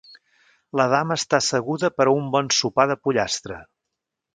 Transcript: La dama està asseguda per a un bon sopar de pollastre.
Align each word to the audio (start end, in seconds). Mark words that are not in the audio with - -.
La 0.81 0.87
dama 0.93 1.17
està 1.21 1.39
asseguda 1.43 1.93
per 2.01 2.09
a 2.09 2.17
un 2.23 2.35
bon 2.39 2.53
sopar 2.65 2.91
de 2.95 3.01
pollastre. 3.05 3.65